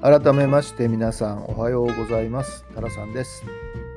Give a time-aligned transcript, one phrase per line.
[0.00, 2.64] 改めまして皆さんおはようございます。
[2.72, 3.44] タラさんです。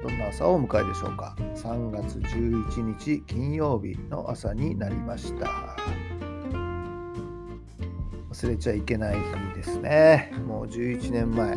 [0.01, 5.75] どんな朝をお迎えでしょうか？3月11日金曜日の朝になりました。
[8.31, 9.21] 忘れちゃいけない日
[9.55, 10.33] ですね。
[10.47, 11.55] もう11年前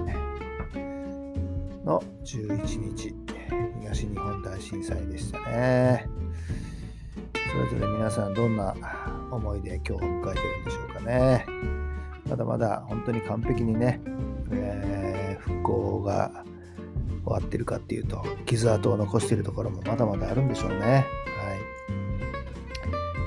[1.83, 3.15] の11日。
[3.80, 6.07] 東日本大震災でしたね。
[7.51, 8.74] それぞれ皆さんどんな
[9.30, 11.46] 思いで今日を迎えてるんでしょうかね。
[12.29, 14.01] まだまだ本当に完璧にね
[14.57, 16.45] えー、復興が
[17.24, 20.77] 終わってるかっていうと傷跡を残しているところもまだまだあるんでしょうね。
[20.79, 21.02] は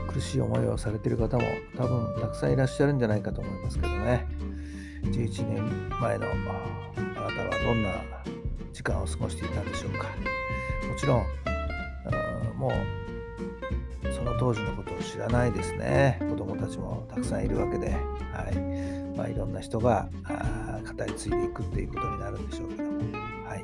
[0.09, 1.43] い、苦しい思いをされている方も
[1.75, 4.27] 多分たくさんいらっしゃるんじゃないかと思いますけどね。
[5.03, 6.35] 11年前のあな
[7.15, 7.29] たは
[7.63, 7.91] どんな
[8.73, 10.07] 時間を過ごしていたんでしょうか。
[10.87, 11.25] もちろん
[12.57, 12.71] もう
[14.17, 16.17] その当時のことを知らないですね。
[16.21, 19.15] 子供たちもたくさんいるわけで、はい。
[19.15, 20.09] まあ、いろんな人が
[20.97, 22.99] 語り継いでいくっていうことになるんでしょうけども、
[23.47, 23.63] はい、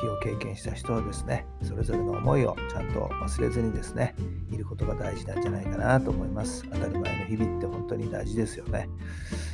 [0.00, 4.14] 日を経験した人はですねそれぞれの思いをちゃんと忘れずにですね
[4.50, 6.64] いることが大事なんじゃないかなと思います。
[6.70, 8.88] 当たり前の日々って本当に大事ですよね。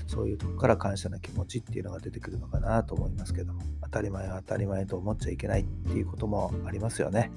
[0.06, 7.30] そういうとこから感謝の気持ちっていうのが出てくるのかなと思いますけども当たり前は当たり前と思っちゃいけないっていうこともありますよね。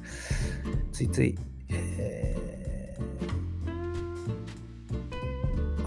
[0.92, 1.38] ついつい、
[1.70, 2.48] えー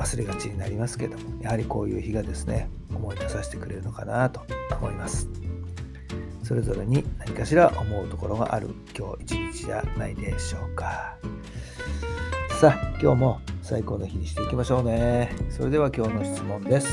[0.00, 4.40] 忘れがちになりますけどもやはりこういう日がですね思い出させてくれるのかなと
[4.80, 5.49] 思います。
[6.50, 11.16] それぞれに何かしら思うところがある今日一日じゃないでしょうか。
[12.60, 15.30] さあ今日も最高の日にしていきましょうね。
[15.48, 16.88] それでは今日の質問です。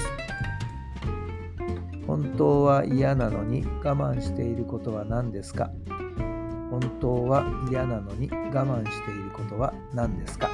[2.05, 5.71] 本当は嫌なのに我慢していることは何ですか？
[6.69, 10.51] 本当は嫌なのに我慢していることは何ですか？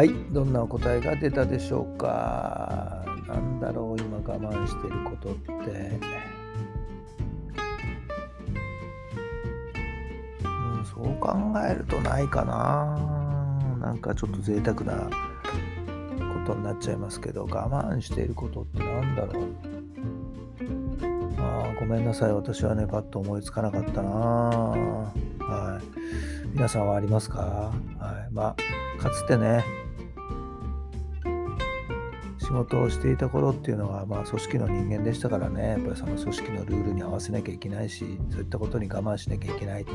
[0.00, 3.04] はい、どんなお答えが出たでしょうか？
[3.28, 5.44] なんだろう、今我慢してることって。
[10.42, 10.48] う
[10.80, 11.36] ん、そう考
[11.70, 13.76] えるとないかな。
[13.78, 15.10] なんかちょっと贅沢なこ
[16.46, 19.44] とになっちゃいますけど、我慢していることってなんだろう？
[21.40, 24.08] あごめんなさい、私はね、パッと思いつかなかったな。
[24.10, 25.84] はい。
[26.54, 27.38] 皆さんはありますか？
[27.98, 28.32] はい。
[28.32, 28.56] ま
[28.98, 29.62] あ、かつてね、
[32.50, 39.86] 仕事をしていた頃っていうのは、まあ、組織の人間でしたからねやっぱりその組織のルールに合わせなきゃいけないしそういったことに我慢しなきゃいけない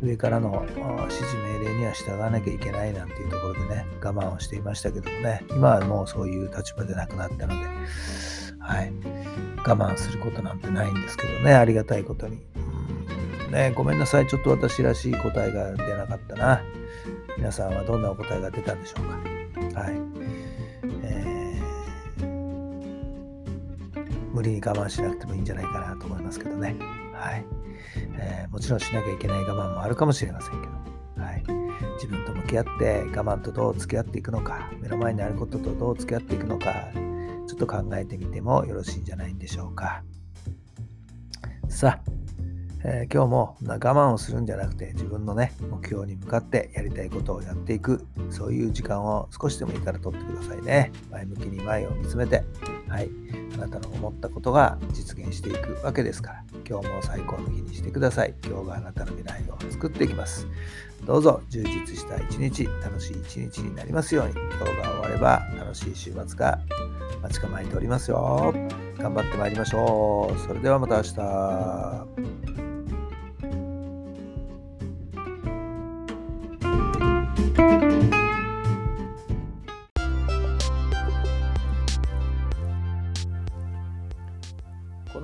[0.00, 7.68] 上からの指示命令には従わなきゃいけないなんていうところでね我慢をしていましたけどもね今はもうそういう立場でなくなったので、
[8.60, 8.92] はい、
[9.66, 12.38] 我慢することなんてないんですけどねありがたいことに。
[13.50, 14.26] ね、ごめんなさい。
[14.26, 16.60] ちょっと私らしい答えが出なかったな。
[17.36, 19.80] 皆さんはどんなお答えが出たんでしょうか。
[19.80, 20.15] はい。
[24.36, 26.76] 無理に我慢しなくてもいいんじゃないかなと思いますけどね。
[27.14, 27.46] はい。
[28.18, 31.42] えー、もちろんしなきゃいけない我慢もあるかもしれませんけど、はい。
[31.94, 36.74] 自分と向き合って我慢とどう付き合っていくのか、目の前にあることとどう付き合っていくのか、
[37.46, 40.02] ちょっと考えてみてもよろしいんじゃないんでしょうか。
[41.70, 42.10] さあ、
[42.84, 52.44] えー、今日も我慢をするんじゃなくて自分のね目標に向かってやりたいことをやっていくそういう時間を少しでもいいから取ってくださいね前向きに前を見つめて
[52.88, 53.10] はい。
[53.54, 58.34] あなたの思ったことが実現していくわけですから今日も最高の日にしてください。
[58.44, 60.46] 今日があなたの未来を作っていきます。
[61.04, 64.32] どうぞ充実した一日楽しい一日になりますように。
[64.32, 66.58] 今日が終われば楽しい週末が
[67.22, 68.54] 待ち構えておりますよ。
[68.98, 70.38] 頑張ってまいりましょう。
[70.46, 72.35] それではまた明日。